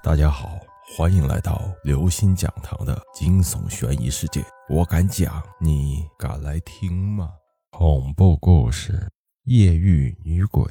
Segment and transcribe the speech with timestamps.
[0.00, 0.60] 大家好，
[0.96, 4.44] 欢迎来到刘星讲堂的惊悚悬疑世界。
[4.68, 7.34] 我敢讲，你敢来听吗？
[7.70, 8.92] 恐怖故事
[9.42, 10.64] 《夜遇女鬼》。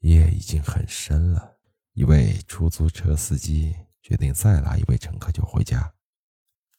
[0.00, 1.56] 夜已经很深了，
[1.94, 5.94] 一位出租车司机决定再拉一位乘客就回家。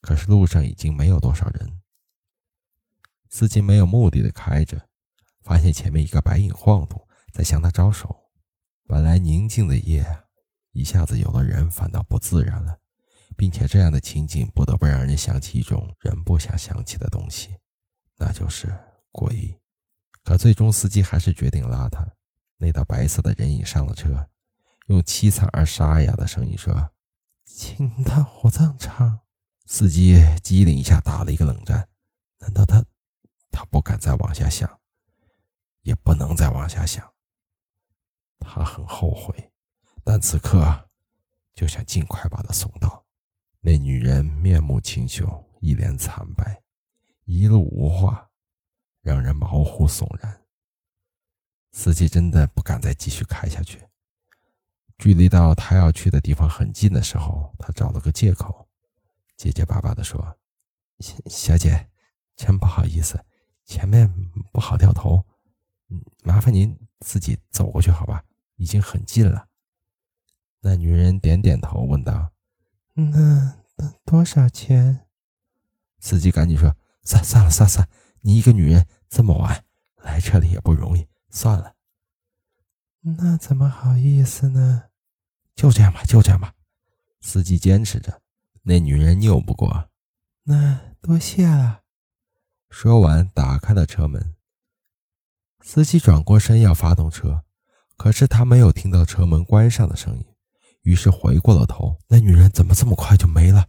[0.01, 1.81] 可是路上已经没有多少人，
[3.29, 4.87] 司机没有目的的开着，
[5.41, 8.29] 发现前面一个白影晃动，在向他招手。
[8.85, 10.22] 本来宁静的夜。
[10.73, 12.77] 一下子有了人，反倒不自然了，
[13.37, 17.55] 并且这样的情景不得不让人想起一种人不想想起的东西，
[18.17, 18.77] 那就是
[19.11, 19.59] 鬼。
[20.23, 22.05] 可最终司机还是决定拉他。
[22.57, 24.29] 那道白色的人影上了车，
[24.87, 26.91] 用凄惨而沙哑的声音说
[27.45, 29.19] ：“请到火葬场。”
[29.65, 31.87] 司机机灵一下打了一个冷战。
[32.39, 32.83] 难道他……
[33.51, 34.79] 他不敢再往下想，
[35.83, 37.13] 也不能再往下想。
[38.39, 39.52] 他很后悔。
[40.03, 40.89] 但此刻，
[41.55, 43.05] 就想尽快把他送到。
[43.61, 46.61] 那女人面目清秀，一脸惨白，
[47.23, 48.29] 一路无话，
[49.01, 50.41] 让人毛骨悚然。
[51.71, 53.81] 司机真的不敢再继续开下去。
[54.97, 58.67] 距离到他要去的地方很近的时候，他找了个借口，
[59.37, 60.37] 结结巴巴地说
[61.27, 61.89] ：“小姐，
[62.35, 63.23] 真不好意思，
[63.65, 64.13] 前面
[64.51, 65.25] 不好掉头，
[66.23, 68.23] 麻烦您自己走过去好吧？
[68.57, 69.47] 已经很近了。”
[70.65, 72.31] 那女人点点头，问道
[72.95, 73.57] ：“那
[74.05, 75.07] 多少钱？”
[75.99, 77.85] 司机赶紧说：“算算了，算算，
[78.21, 79.65] 你一个女人这么晚
[79.97, 81.75] 来这里也不容易，算了。”
[83.19, 84.85] 那怎么好意思呢？
[85.53, 86.53] 就这样吧，就这样吧。
[87.19, 88.21] 司机坚持着，
[88.61, 89.89] 那女人拗不过。
[90.43, 91.81] 那多谢了。
[92.69, 94.35] 说完，打开了车门。
[95.59, 97.43] 司机转过身要发动车，
[97.97, 100.25] 可是他没有听到车门关上的声音。
[100.83, 103.65] 于是回过了头，那女人怎么这么快就没了？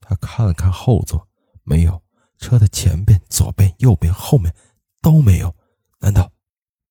[0.00, 1.28] 他看了看后座，
[1.62, 2.02] 没有
[2.38, 4.54] 车的前边、左边、右边、后面
[5.02, 5.54] 都没有。
[6.00, 6.32] 难道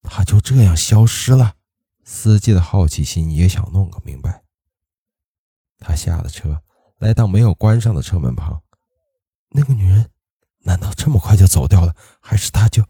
[0.04, 1.56] 她就这样消失了？
[2.04, 4.44] 司机的好奇心也想弄个明白。
[5.80, 6.62] 他下了车，
[7.00, 8.62] 来到没有关上的车门旁。
[9.50, 10.10] 那个女人
[10.60, 11.96] 难道这么快就走掉了？
[12.20, 12.84] 还是她就……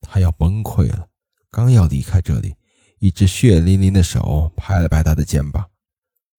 [0.00, 1.08] 他要崩溃了，
[1.50, 2.54] 刚要离开这里。
[2.98, 5.70] 一只血淋淋的手拍了拍他的肩膀，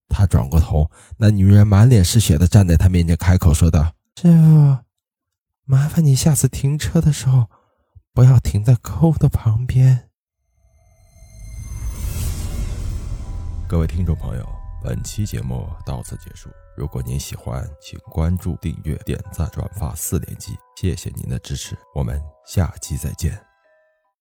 [0.09, 4.77] 他转过头，那女人满脸是血的站在他面前，开口说道：“师傅，
[5.65, 7.47] 麻烦你下次停车的时候，
[8.13, 10.09] 不要停在沟的旁边。”
[13.69, 14.47] 各位听众朋友，
[14.83, 16.49] 本期节目到此结束。
[16.75, 23.46] 如果您喜欢，请关注、订阅、点赞、转发四连击，谢谢您的支持，我们下期再见。